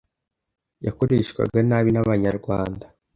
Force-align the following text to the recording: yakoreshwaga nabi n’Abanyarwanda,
yakoreshwaga 0.85 1.59
nabi 1.69 1.89
n’Abanyarwanda, 1.91 2.85